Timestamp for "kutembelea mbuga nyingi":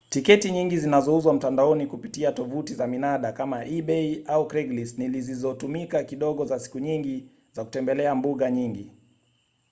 7.63-8.91